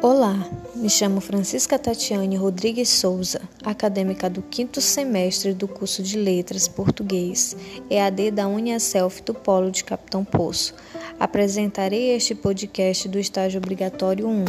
[0.00, 6.68] Olá, me chamo Francisca Tatiane Rodrigues Souza, acadêmica do quinto semestre do curso de Letras
[6.68, 7.56] Português,
[7.90, 10.72] EAD da Uniaself do Polo de Capitão Poço.
[11.18, 14.44] Apresentarei este podcast do estágio obrigatório 1,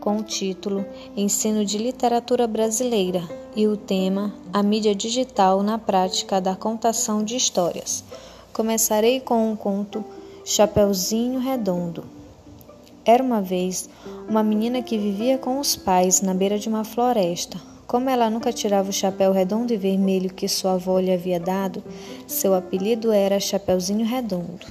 [0.00, 0.84] com o título
[1.16, 3.22] Ensino de Literatura Brasileira
[3.56, 8.04] e o tema A mídia digital na prática da contação de histórias.
[8.52, 10.04] Começarei com um conto
[10.44, 12.19] Chapeuzinho Redondo.
[13.04, 13.88] Era uma vez
[14.28, 17.58] uma menina que vivia com os pais na beira de uma floresta.
[17.86, 21.82] Como ela nunca tirava o chapéu redondo e vermelho que sua avó lhe havia dado,
[22.26, 24.66] seu apelido era Chapeuzinho Redondo.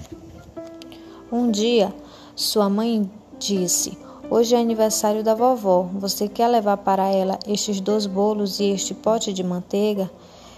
[1.32, 1.94] Um dia,
[2.36, 3.98] sua mãe disse:
[4.30, 5.90] Hoje é aniversário da vovó.
[5.96, 10.10] Você quer levar para ela estes dois bolos e este pote de manteiga?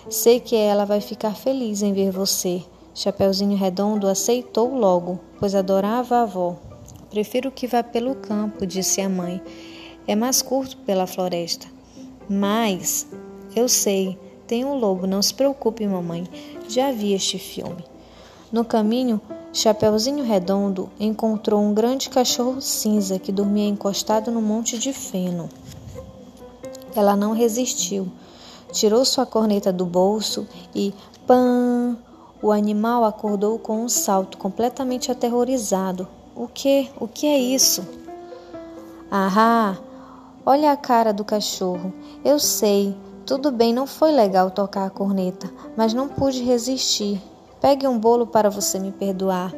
[0.09, 2.61] Sei que ela vai ficar feliz em ver você.
[2.93, 6.70] Chapeuzinho Redondo aceitou logo, pois adorava a avó.
[7.11, 9.41] Prefiro que vá pelo campo, disse a mãe.
[10.07, 11.67] É mais curto pela floresta.
[12.29, 13.05] Mas,
[13.53, 16.25] eu sei, tem um lobo, não se preocupe, mamãe.
[16.69, 17.83] Já vi este filme.
[18.49, 19.19] No caminho,
[19.51, 25.49] Chapeuzinho Redondo encontrou um grande cachorro cinza que dormia encostado no monte de feno.
[26.95, 28.09] Ela não resistiu.
[28.71, 30.93] Tirou sua corneta do bolso e
[31.27, 31.97] pã!
[32.41, 36.07] O animal acordou com um salto, completamente aterrorizado.
[36.35, 36.89] O que?
[36.99, 37.85] O que é isso?
[39.11, 39.75] Ah,
[40.45, 41.93] olha a cara do cachorro.
[42.23, 47.21] Eu sei, tudo bem, não foi legal tocar a corneta, mas não pude resistir.
[47.59, 49.53] Pegue um bolo para você me perdoar.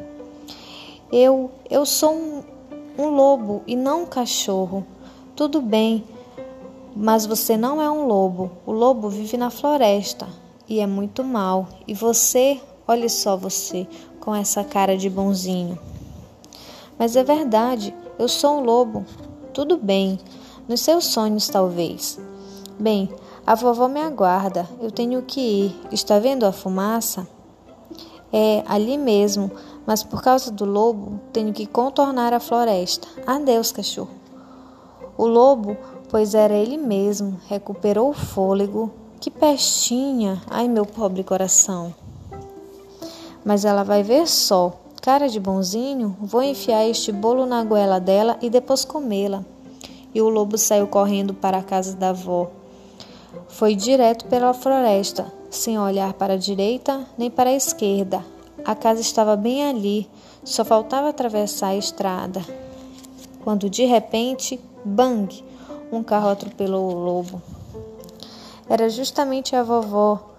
[1.12, 2.42] Eu, eu sou um,
[2.98, 4.84] um lobo e não um cachorro.
[5.36, 6.04] Tudo bem,
[6.94, 8.50] mas você não é um lobo.
[8.66, 10.26] O lobo vive na floresta
[10.68, 11.68] e é muito mal.
[11.86, 13.86] E você, olhe só você,
[14.18, 15.78] com essa cara de bonzinho.
[16.98, 19.04] Mas é verdade, eu sou um lobo.
[19.52, 20.18] Tudo bem,
[20.68, 22.18] nos seus sonhos talvez.
[22.78, 23.08] Bem,
[23.46, 25.80] a vovó me aguarda, eu tenho que ir.
[25.92, 27.26] Está vendo a fumaça?
[28.32, 29.50] É, ali mesmo,
[29.86, 33.06] mas por causa do lobo, tenho que contornar a floresta.
[33.26, 34.10] Adeus, cachorro.
[35.16, 35.76] O lobo,
[36.08, 38.90] pois era ele mesmo, recuperou o fôlego.
[39.20, 40.42] Que pestinha!
[40.50, 41.94] Ai, meu pobre coração.
[43.44, 44.72] Mas ela vai ver só.
[45.04, 49.44] Cara de bonzinho, vou enfiar este bolo na goela dela e depois comê-la.
[50.14, 52.50] E o lobo saiu correndo para a casa da avó.
[53.48, 58.24] Foi direto pela floresta, sem olhar para a direita nem para a esquerda.
[58.64, 60.08] A casa estava bem ali,
[60.42, 62.42] só faltava atravessar a estrada.
[63.42, 65.44] Quando de repente, bang!
[65.92, 67.42] Um carro atropelou o lobo.
[68.66, 70.30] Era justamente a vovó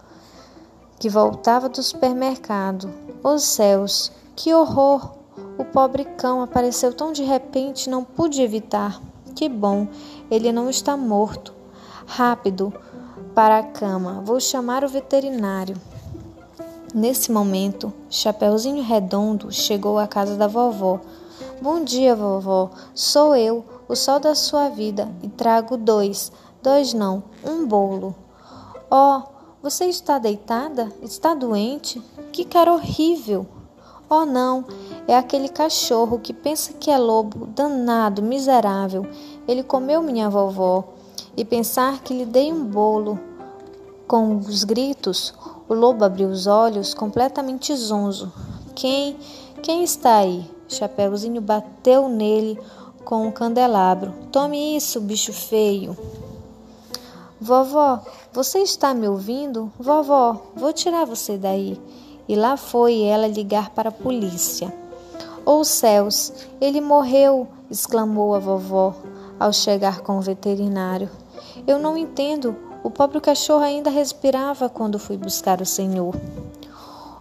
[0.98, 2.92] que voltava do supermercado.
[3.24, 5.12] Os céus, que horror!
[5.58, 9.02] O pobre cão apareceu tão de repente, não pude evitar.
[9.34, 9.88] Que bom,
[10.30, 11.54] ele não está morto.
[12.06, 12.74] Rápido,
[13.34, 15.76] para a cama, vou chamar o veterinário.
[16.94, 21.00] Nesse momento, Chapeuzinho Redondo chegou à casa da vovó.
[21.62, 22.70] Bom dia, vovó.
[22.94, 26.32] Sou eu, o sol da sua vida, e trago dois,
[26.62, 28.16] dois não, um bolo.
[28.90, 29.22] Oh,
[29.62, 30.92] você está deitada?
[31.02, 32.02] Está doente?
[32.32, 33.46] Que cara horrível!
[34.10, 34.66] Oh, não,
[35.08, 39.08] é aquele cachorro que pensa que é lobo, danado, miserável.
[39.48, 40.84] Ele comeu minha vovó.
[41.36, 43.20] E pensar que lhe dei um bolo.
[44.08, 45.34] Com os gritos,
[45.68, 48.32] o lobo abriu os olhos, completamente zonzo.
[48.76, 49.18] Quem?
[49.64, 50.50] Quem está aí?
[50.68, 52.60] Chapeuzinho bateu nele
[53.04, 54.14] com um candelabro.
[54.32, 55.98] Tome isso, bicho feio.
[57.42, 58.02] Vovó,
[58.32, 59.72] você está me ouvindo?
[59.80, 61.80] Vovó, vou tirar você daí.
[62.28, 64.74] E lá foi ela ligar para a polícia.
[65.46, 67.48] Oh céus, ele morreu!
[67.70, 68.96] exclamou a vovó
[69.40, 71.10] ao chegar com o veterinário.
[71.68, 72.56] Eu não entendo.
[72.84, 76.16] O pobre cachorro ainda respirava quando fui buscar o senhor.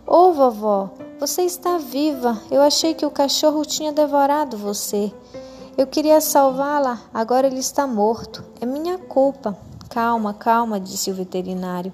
[0.06, 2.40] Oh, vovó, você está viva.
[2.50, 5.12] Eu achei que o cachorro tinha devorado você.
[5.76, 8.44] Eu queria salvá-la, agora ele está morto.
[8.60, 9.56] É minha culpa.
[9.94, 11.92] Calma, calma, disse o veterinário.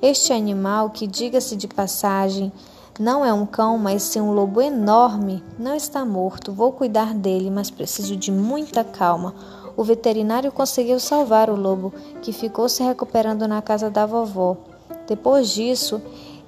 [0.00, 2.50] Este animal, que diga-se de passagem,
[2.98, 6.50] não é um cão, mas sim um lobo enorme, não está morto.
[6.50, 9.34] Vou cuidar dele, mas preciso de muita calma.
[9.76, 14.56] O veterinário conseguiu salvar o lobo, que ficou se recuperando na casa da vovó.
[15.06, 16.00] Depois disso,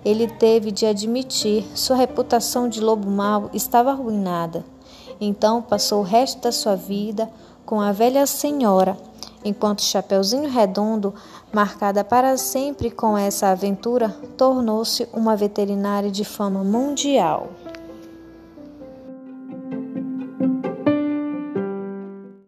[0.02, 4.64] ele teve de admitir sua reputação de lobo mau estava arruinada.
[5.20, 7.28] Então passou o resto da sua vida
[7.66, 8.96] com a velha senhora
[9.44, 11.14] enquanto Chapeuzinho Redondo,
[11.52, 17.50] marcada para sempre com essa aventura, tornou-se uma veterinária de fama mundial.